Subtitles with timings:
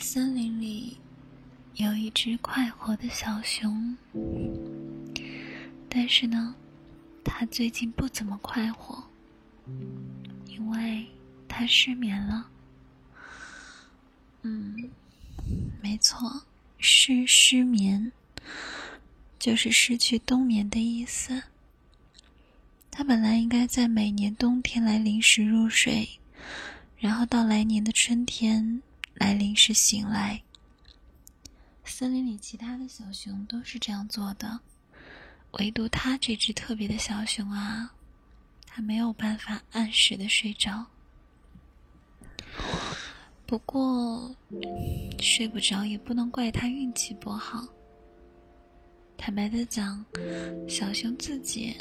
[0.00, 0.96] 森林里
[1.74, 3.96] 有一只快活的小熊，
[5.90, 6.54] 但是呢，
[7.22, 9.04] 它最近不怎么快活，
[10.46, 11.06] 因为
[11.46, 12.48] 它失眠了。
[14.42, 14.90] 嗯，
[15.82, 16.44] 没错，
[16.78, 18.10] 是失眠，
[19.38, 21.42] 就是失去冬眠的意思。
[22.90, 26.08] 它本来应该在每年冬天来临时入睡。
[26.98, 28.82] 然后到来年的春天
[29.14, 30.42] 来临时醒来。
[31.84, 34.60] 森林里其他的小熊都是这样做的，
[35.52, 37.92] 唯独它这只特别的小熊啊，
[38.66, 40.86] 它没有办法按时的睡着。
[43.46, 44.34] 不过
[45.18, 47.66] 睡不着也不能怪它运气不好。
[49.18, 50.04] 坦白的讲，
[50.68, 51.76] 小熊自己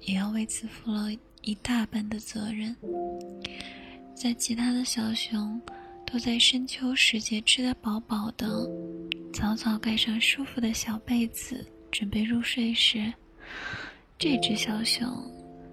[0.00, 1.08] 也要为此负了
[1.40, 2.76] 一大半的责任。
[4.14, 5.60] 在其他的小熊
[6.12, 8.68] 都在深秋时节吃得饱饱的，
[9.32, 13.10] 早早盖上舒服的小被子，准备入睡时，
[14.18, 15.08] 这只小熊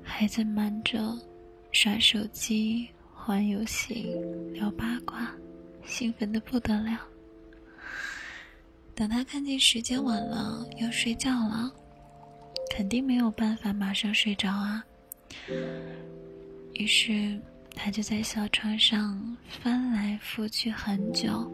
[0.02, 0.98] 还在忙着
[1.74, 2.88] 耍手机、
[3.28, 4.16] 玩游戏、
[4.54, 5.30] 聊八卦，
[5.86, 6.98] 兴奋的不得了。
[8.96, 11.70] 等他看见时间晚了，要睡觉了，
[12.74, 14.82] 肯定没有办法马上睡着啊。
[16.76, 17.38] 于是。
[17.82, 21.50] 他就在小床上翻来覆去很久，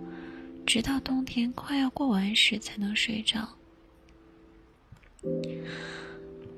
[0.66, 3.48] 直到冬天快要过完时才能睡着。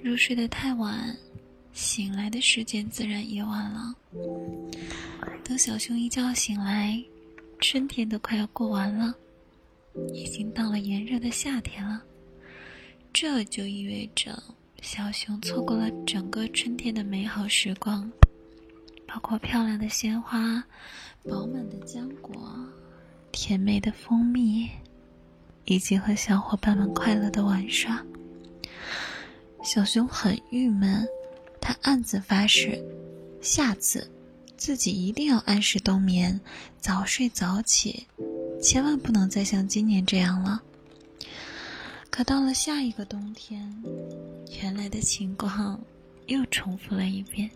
[0.01, 1.13] 入睡的太晚，
[1.73, 3.93] 醒来的时间自然也晚了。
[5.43, 7.03] 等小熊一觉醒来，
[7.59, 9.13] 春天都快要过完了，
[10.13, 12.01] 已经到了炎热的夏天了。
[13.11, 14.41] 这就意味着
[14.81, 18.09] 小熊错过了整个春天的美好时光。
[19.17, 20.63] 包括漂亮的鲜花、
[21.27, 22.53] 饱满的浆果、
[23.31, 24.69] 甜美的蜂蜜，
[25.65, 27.99] 以及和小伙伴们快乐的玩耍。
[29.63, 31.03] 小熊很郁闷，
[31.59, 32.79] 他暗自发誓，
[33.41, 34.07] 下次
[34.55, 36.39] 自己一定要按时冬眠，
[36.79, 38.05] 早睡早起，
[38.61, 40.61] 千万不能再像今年这样了。
[42.11, 43.83] 可到了下一个冬天，
[44.61, 45.81] 原来的情况
[46.27, 47.49] 又重复了一遍。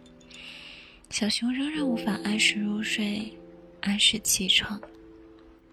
[1.12, 3.38] 小熊仍然无法按时入睡，
[3.82, 4.80] 按时起床，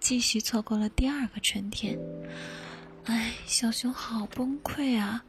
[0.00, 1.97] 继续错过了第二个春天。
[3.04, 5.25] 唉，小熊好崩溃啊！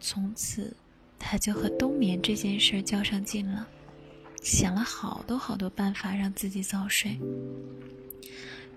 [0.00, 0.74] 从此，
[1.18, 3.68] 他就和冬眠这件事较上劲了，
[4.42, 7.16] 想了好多好多办法让自己早睡。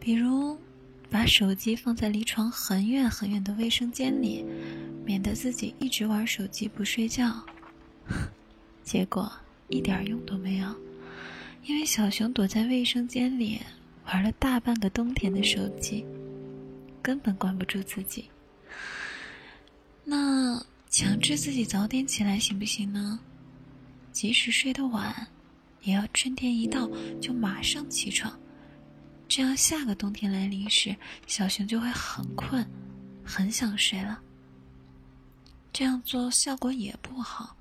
[0.01, 0.59] 比如，
[1.09, 4.45] 把手机放在离床很远很远的卫生间里，
[5.05, 7.41] 免得自己一直玩手机不睡觉。
[8.83, 9.31] 结果。
[9.69, 10.75] 一点用都没有，
[11.63, 13.61] 因为小熊躲在卫生间里
[14.05, 16.05] 玩了大半个冬天的手机，
[17.01, 18.29] 根本管不住自己。
[20.05, 23.19] 那强制自己早点起来行不行呢？
[24.13, 25.27] 即使睡得晚，
[25.81, 26.89] 也要春天一到
[27.21, 28.39] 就马上起床，
[29.27, 30.95] 这样下个冬天来临时，
[31.27, 32.65] 小熊就会很困，
[33.21, 34.21] 很想睡了。
[35.73, 37.56] 这样做效果也不好。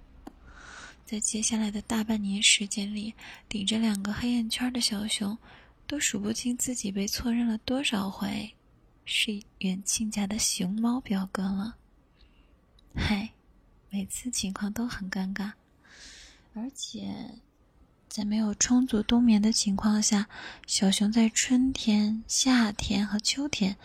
[1.06, 3.14] 在接下来的大半年时间里，
[3.48, 5.38] 顶着两个黑眼圈的小熊，
[5.86, 8.52] 都数不清自己被错认了多少回，
[9.04, 11.76] 是远亲家的熊猫表哥了。
[12.96, 13.30] 嗨，
[13.88, 15.52] 每次情况都很尴尬，
[16.54, 17.38] 而且，
[18.08, 20.26] 在没有充足冬眠的情况下，
[20.66, 23.76] 小熊在春天、夏天和秋天，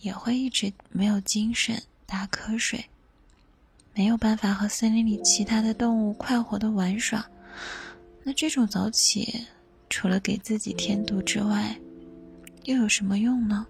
[0.00, 2.90] 也会一直没有精神、打瞌睡。
[3.96, 7.26] 没有办法和森林里其他的动物快活的玩耍，
[8.22, 9.42] 那这种早起
[9.88, 11.74] 除了给自己添堵之外，
[12.64, 13.66] 又有什么用呢？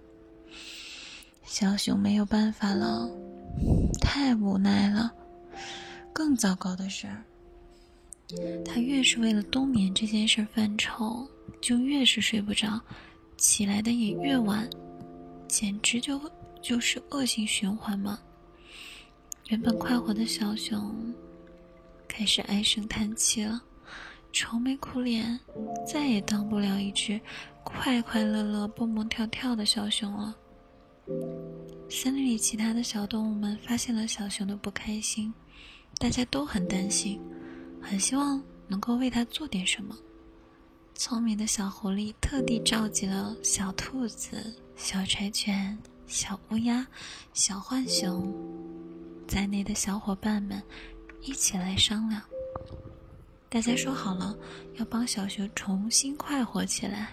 [1.45, 3.09] 小熊没有办法了，
[4.01, 5.13] 太无奈了。
[6.11, 7.07] 更糟糕的是，
[8.65, 11.25] 他越是为了冬眠这件事犯愁，
[11.61, 12.81] 就越是睡不着，
[13.37, 14.69] 起来的也越晚，
[15.47, 16.19] 简直就
[16.61, 18.19] 就是恶性循环嘛。
[19.49, 20.93] 原本快活的小熊，
[22.05, 23.61] 开始唉声叹气了，
[24.33, 25.39] 愁眉苦脸，
[25.89, 27.19] 再也当不了一只
[27.63, 30.35] 快快乐乐、蹦蹦跳跳的小熊了。
[31.89, 35.33] 森林里其他的小动物们发现了小熊的不开心，
[35.97, 37.17] 大家都很担心，
[37.81, 39.95] 很希望能够为它做点什么。
[40.93, 46.85] 聪明的小狐狸特地召集了小兔子、小柴犬、小乌鸦、
[47.33, 48.29] 小浣熊。
[49.27, 50.61] 在内的小伙伴们
[51.21, 52.21] 一起来商量，
[53.49, 54.35] 大家说好了
[54.75, 57.09] 要帮小熊重新快活起来，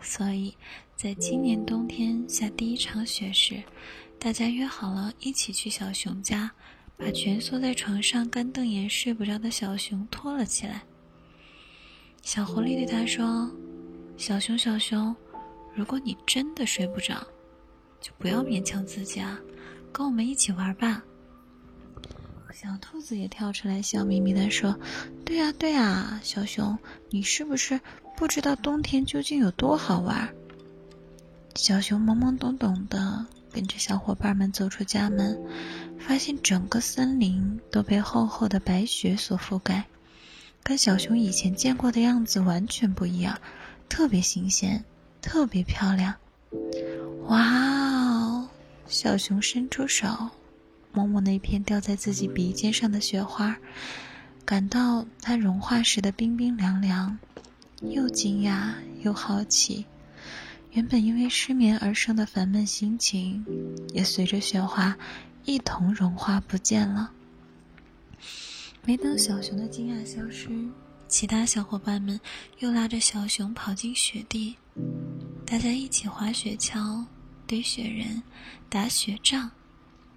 [0.00, 0.54] 所以
[0.96, 3.62] 在今年冬天下第一场雪时，
[4.18, 6.50] 大家约好了一起去小熊家，
[6.96, 10.82] 把蜷缩在床上干瞪眼睡不着的小熊拖了起来。
[12.22, 13.50] 小狐狸对他说
[14.18, 15.14] ：“小熊，小熊，
[15.74, 17.26] 如果你真的睡不着，
[18.00, 19.38] 就不要勉强自己啊，
[19.92, 21.02] 跟我们一起玩吧。”
[22.52, 24.78] 小兔子也跳出来，笑眯眯地说
[25.24, 26.78] ：“对呀，对呀，小熊，
[27.10, 27.80] 你是不是
[28.16, 30.28] 不知道冬天究竟有多好玩？”
[31.54, 35.38] 小熊懵懵懂懂的跟着小伙伴们走出家门，
[35.98, 39.84] 发现整个森林都被厚厚的白雪所覆盖，
[40.62, 43.38] 跟小熊以前见过的样子完全不一样，
[43.88, 44.84] 特别新鲜，
[45.20, 46.14] 特别漂亮。
[47.26, 48.48] 哇哦！
[48.86, 50.30] 小熊伸出手。
[50.92, 53.56] 摸摸那片掉在自己鼻尖上的雪花，
[54.44, 57.18] 感到它融化时的冰冰凉凉，
[57.82, 58.72] 又惊讶
[59.02, 59.86] 又好奇。
[60.72, 63.44] 原本因为失眠而生的烦闷心情，
[63.92, 64.96] 也随着雪花
[65.44, 67.10] 一同融化不见了。
[68.84, 70.48] 没等小熊的惊讶消失，
[71.08, 72.20] 其他小伙伴们
[72.60, 74.56] 又拉着小熊跑进雪地，
[75.44, 77.04] 大家一起滑雪橇、
[77.46, 78.22] 堆雪人、
[78.68, 79.50] 打雪仗。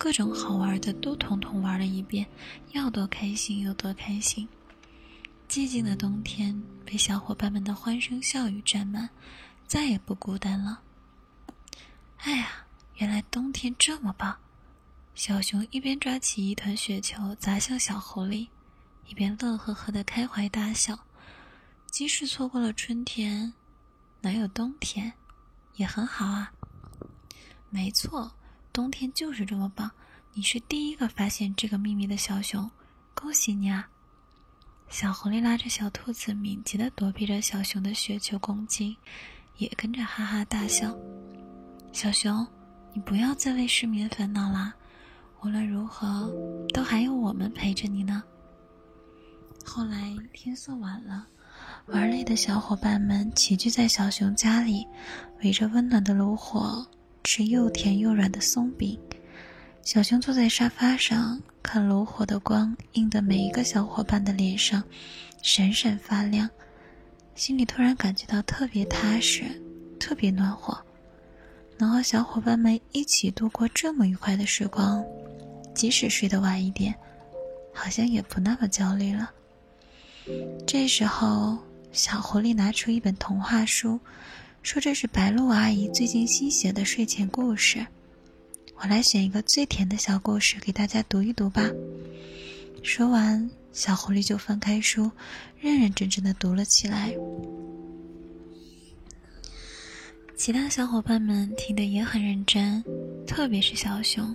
[0.04, 2.28] 各种好玩的都统统玩了一遍，
[2.74, 4.46] 要多开心有多开心。
[5.48, 9.10] 寂静的冬天被小伙伴们的欢声笑语占满，
[9.66, 10.82] 再也不孤单了。
[12.18, 12.50] 哎呀，
[12.98, 14.36] 原来冬天这么棒！
[15.16, 18.50] 小熊一边抓起一团雪球砸向小狐狸，
[19.08, 21.00] 一边乐呵呵的开怀大笑。
[21.90, 23.54] 即使错过了春天，
[24.20, 25.14] 能有冬天，
[25.76, 26.52] 也很好啊。
[27.70, 28.30] 没错。
[28.74, 29.92] 冬天就是这么棒！
[30.34, 32.68] 你是第一个发现这个秘密的小熊，
[33.14, 33.88] 恭喜你啊！
[34.90, 38.98] 小狐狸拉着小兔子，敏捷的躲避着小熊的雪球攻击，
[39.58, 40.92] 也跟着哈哈大笑。
[41.92, 42.46] 小熊，
[42.94, 44.74] 你不要再为失眠烦恼啦！
[45.44, 46.28] 无论如何，
[46.74, 48.24] 都还有我们陪着你呢。
[49.64, 51.28] 后来天色晚了，
[51.86, 54.84] 玩累的小伙伴们齐聚在小熊家里，
[55.44, 56.84] 围着温暖的炉火。
[57.24, 59.00] 吃又甜又软的松饼，
[59.82, 64.84] 小熊坐在沙发上，看炉火的光映得每一个小伙伴的脸上
[65.42, 66.50] 闪闪发亮，
[67.34, 69.46] 心里突然感觉到特别踏实，
[70.00, 70.78] 特别暖和。
[71.78, 75.04] 能和小伙伴们一起度过这么愉快的时光，
[75.74, 76.94] 即使睡得晚一点，
[77.74, 79.32] 好像也不那么焦虑了。
[80.68, 81.58] 这时候，
[81.94, 84.00] 小狐狸拿出一本童话书。
[84.64, 87.86] 说这是白鹿阿姨最近新写的睡前故事，
[88.78, 91.70] 我来选一个最甜的小故事给大家读一读吧。
[92.82, 95.12] 说完，小狐狸就翻开书，
[95.60, 97.14] 认认真真的读了起来。
[100.38, 102.82] 其他小伙伴们听得也很认真，
[103.28, 104.34] 特别是小熊，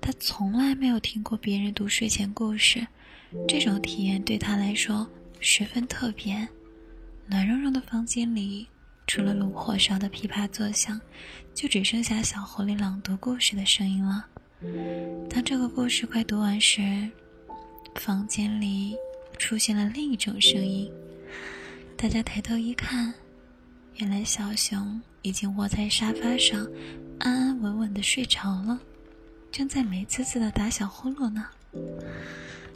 [0.00, 2.84] 他从来没有听过别人读睡前故事，
[3.46, 5.08] 这种体验对他来说
[5.38, 6.46] 十分特别。
[7.28, 8.66] 暖融融的房间里。
[9.06, 10.98] 除了炉火烧的噼啪作响，
[11.52, 14.26] 就只剩下小狐狸朗读故事的声音了。
[15.28, 17.10] 当这个故事快读完时，
[17.96, 18.96] 房间里
[19.38, 20.90] 出现了另一种声音。
[21.96, 23.12] 大家抬头一看，
[23.96, 26.66] 原来小熊已经窝在沙发上，
[27.18, 28.80] 安安稳稳的睡着了，
[29.50, 31.46] 正在美滋滋的打小呼噜呢。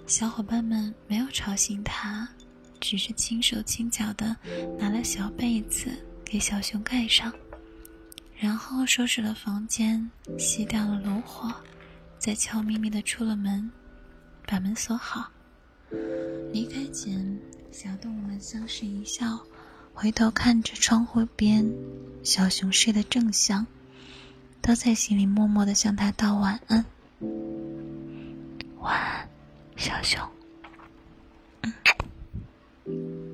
[0.07, 2.29] 小伙伴们没有吵醒他，
[2.79, 4.37] 只是轻手轻脚的
[4.79, 5.91] 拿了小被子。
[6.27, 7.33] 给小熊盖上
[8.37, 11.55] 然后收拾了房间熄掉了炉火
[12.19, 13.71] 再悄咪咪的出了门
[14.45, 15.31] 把门锁好。
[16.53, 17.39] 离开前
[17.71, 19.39] 小动物们相视一笑
[19.95, 21.65] 回头看着窗户边
[22.25, 23.65] 小熊睡得正香
[24.61, 26.85] 都在心里默默的向它道晚安。
[28.81, 29.29] 晚安
[29.77, 30.21] 小熊。
[31.63, 33.26] 嗯。